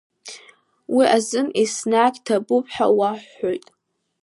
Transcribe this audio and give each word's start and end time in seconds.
Уи 0.95 1.05
азы 1.15 1.41
еснагь 1.61 2.17
ҭабуп 2.25 2.65
ҳәа 2.73 2.87
уаҳҳәоит. 2.97 3.65